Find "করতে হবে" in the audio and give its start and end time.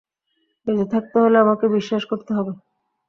2.11-2.51